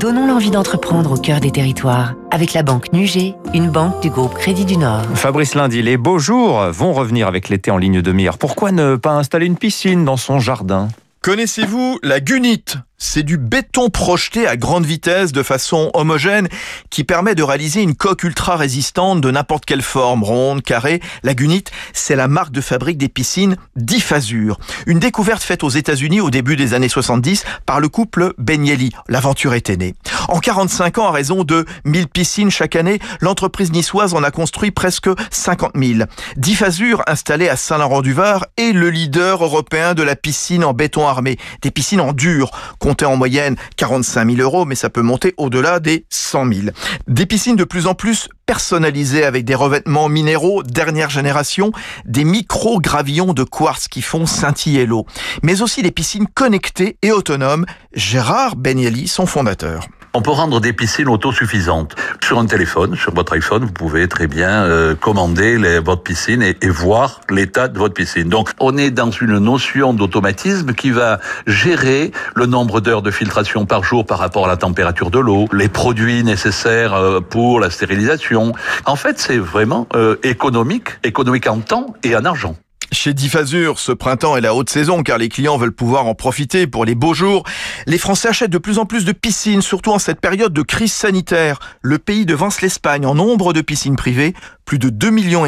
Donnons 0.00 0.26
l'envie 0.26 0.50
d'entreprendre 0.50 1.12
au 1.12 1.16
cœur 1.16 1.38
des 1.38 1.52
territoires 1.52 2.14
avec 2.32 2.54
la 2.54 2.64
banque 2.64 2.92
Nugé, 2.92 3.36
une 3.54 3.70
banque 3.70 4.00
du 4.02 4.10
groupe 4.10 4.34
Crédit 4.34 4.64
du 4.64 4.76
Nord. 4.76 5.04
Fabrice 5.14 5.54
Lundi, 5.54 5.80
les 5.80 5.96
beaux 5.96 6.18
jours 6.18 6.64
vont 6.72 6.92
revenir 6.92 7.28
avec 7.28 7.48
l'été 7.48 7.70
en 7.70 7.78
ligne 7.78 8.02
de 8.02 8.12
mire. 8.12 8.36
Pourquoi 8.36 8.72
ne 8.72 8.96
pas 8.96 9.12
installer 9.12 9.46
une 9.46 9.56
piscine 9.56 10.04
dans 10.04 10.16
son 10.16 10.40
jardin? 10.40 10.88
Connaissez-vous 11.22 12.00
la 12.02 12.18
gunite? 12.18 12.78
C'est 12.98 13.22
du 13.22 13.38
béton 13.38 13.90
projeté 13.90 14.46
à 14.48 14.56
grande 14.56 14.84
vitesse 14.84 15.30
de 15.30 15.44
façon 15.44 15.90
homogène 15.94 16.48
qui 16.90 17.04
permet 17.04 17.36
de 17.36 17.44
réaliser 17.44 17.80
une 17.80 17.94
coque 17.94 18.24
ultra 18.24 18.56
résistante 18.56 19.20
de 19.20 19.30
n'importe 19.30 19.64
quelle 19.64 19.82
forme, 19.82 20.24
ronde, 20.24 20.62
carrée. 20.62 21.00
La 21.22 21.34
gunite, 21.34 21.70
c'est 21.92 22.16
la 22.16 22.26
marque 22.26 22.50
de 22.50 22.60
fabrique 22.60 22.98
des 22.98 23.08
piscines 23.08 23.56
Diffasure. 23.76 24.58
Une 24.86 24.98
découverte 24.98 25.42
faite 25.42 25.62
aux 25.62 25.68
États-Unis 25.68 26.20
au 26.20 26.30
début 26.30 26.56
des 26.56 26.74
années 26.74 26.88
70 26.88 27.44
par 27.64 27.78
le 27.78 27.88
couple 27.88 28.34
Benielli. 28.36 28.90
L'aventure 29.08 29.54
était 29.54 29.76
née. 29.76 29.94
En 30.28 30.40
45 30.40 30.98
ans, 30.98 31.06
à 31.06 31.12
raison 31.12 31.44
de 31.44 31.64
1000 31.84 32.08
piscines 32.08 32.50
chaque 32.50 32.74
année, 32.74 32.98
l'entreprise 33.20 33.70
niçoise 33.70 34.12
en 34.14 34.24
a 34.24 34.32
construit 34.32 34.72
presque 34.72 35.08
50 35.30 35.72
000. 35.76 36.00
Diffasure, 36.36 37.02
installée 37.06 37.48
à 37.48 37.56
Saint-Laurent-du-Var, 37.56 38.46
est 38.56 38.72
le 38.72 38.90
leader 38.90 39.44
européen 39.44 39.94
de 39.94 40.02
la 40.02 40.16
piscine 40.16 40.64
en 40.64 40.72
béton 40.72 41.06
armé. 41.06 41.38
Des 41.62 41.70
piscines 41.70 42.00
en 42.00 42.12
dur 42.12 42.50
compter 42.88 43.04
en 43.04 43.16
moyenne 43.16 43.56
45 43.76 44.36
000 44.36 44.40
euros, 44.40 44.64
mais 44.64 44.74
ça 44.74 44.88
peut 44.88 45.02
monter 45.02 45.34
au-delà 45.36 45.78
des 45.78 46.06
100 46.08 46.50
000. 46.50 46.66
Des 47.06 47.26
piscines 47.26 47.54
de 47.54 47.64
plus 47.64 47.86
en 47.86 47.94
plus 47.94 48.30
personnalisées 48.46 49.24
avec 49.24 49.44
des 49.44 49.54
revêtements 49.54 50.08
minéraux 50.08 50.62
dernière 50.62 51.10
génération, 51.10 51.70
des 52.06 52.24
micro-gravillons 52.24 53.34
de 53.34 53.44
quartz 53.44 53.88
qui 53.88 54.00
font 54.00 54.24
scintiller 54.24 54.86
l'eau, 54.86 55.04
mais 55.42 55.60
aussi 55.60 55.82
des 55.82 55.90
piscines 55.90 56.26
connectées 56.32 56.96
et 57.02 57.12
autonomes. 57.12 57.66
Gérard 57.92 58.56
Benielli, 58.56 59.06
son 59.06 59.26
fondateur. 59.26 59.86
On 60.18 60.20
peut 60.20 60.32
rendre 60.32 60.60
des 60.60 60.72
piscines 60.72 61.06
autosuffisantes. 61.06 61.94
Sur 62.24 62.40
un 62.40 62.46
téléphone, 62.46 62.96
sur 62.96 63.14
votre 63.14 63.34
iPhone, 63.34 63.64
vous 63.64 63.70
pouvez 63.70 64.08
très 64.08 64.26
bien 64.26 64.64
euh, 64.64 64.96
commander 64.96 65.56
les, 65.58 65.78
votre 65.78 66.02
piscine 66.02 66.42
et, 66.42 66.56
et 66.60 66.68
voir 66.70 67.20
l'état 67.30 67.68
de 67.68 67.78
votre 67.78 67.94
piscine. 67.94 68.28
Donc, 68.28 68.50
on 68.58 68.76
est 68.76 68.90
dans 68.90 69.12
une 69.12 69.38
notion 69.38 69.94
d'automatisme 69.94 70.72
qui 70.72 70.90
va 70.90 71.20
gérer 71.46 72.10
le 72.34 72.46
nombre 72.46 72.80
d'heures 72.80 73.02
de 73.02 73.12
filtration 73.12 73.64
par 73.64 73.84
jour 73.84 74.04
par 74.04 74.18
rapport 74.18 74.46
à 74.46 74.48
la 74.48 74.56
température 74.56 75.12
de 75.12 75.20
l'eau, 75.20 75.46
les 75.52 75.68
produits 75.68 76.24
nécessaires 76.24 76.94
euh, 76.94 77.20
pour 77.20 77.60
la 77.60 77.70
stérilisation. 77.70 78.54
En 78.86 78.96
fait, 78.96 79.20
c'est 79.20 79.38
vraiment 79.38 79.86
euh, 79.94 80.16
économique, 80.24 80.98
économique 81.04 81.46
en 81.46 81.60
temps 81.60 81.94
et 82.02 82.16
en 82.16 82.24
argent. 82.24 82.56
Chez 82.90 83.12
Diffasure, 83.14 83.78
ce 83.78 83.92
printemps 83.92 84.36
est 84.36 84.40
la 84.40 84.54
haute 84.54 84.70
saison 84.70 85.02
car 85.02 85.18
les 85.18 85.28
clients 85.28 85.56
veulent 85.56 85.72
pouvoir 85.72 86.06
en 86.06 86.14
profiter 86.14 86.66
pour 86.66 86.84
les 86.84 86.94
beaux 86.94 87.14
jours. 87.14 87.44
Les 87.86 87.98
Français 87.98 88.28
achètent 88.28 88.50
de 88.50 88.58
plus 88.58 88.78
en 88.78 88.86
plus 88.86 89.04
de 89.04 89.12
piscines, 89.12 89.62
surtout 89.62 89.92
en 89.92 89.98
cette 89.98 90.20
période 90.20 90.52
de 90.52 90.62
crise 90.62 90.92
sanitaire. 90.92 91.60
Le 91.82 91.98
pays 91.98 92.26
devance 92.26 92.62
l'Espagne 92.62 93.06
en 93.06 93.14
nombre 93.14 93.52
de 93.52 93.60
piscines 93.60 93.96
privées, 93.96 94.34
plus 94.64 94.78
de 94.78 94.88
2 94.88 95.10
millions 95.10 95.44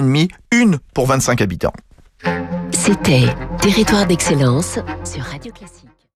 une 0.52 0.78
pour 0.94 1.06
25 1.06 1.40
habitants. 1.40 1.72
C'était 2.70 3.26
Territoire 3.60 4.06
d'excellence 4.06 4.78
sur 5.04 5.22
Radio 5.22 5.52
Classique. 5.52 5.89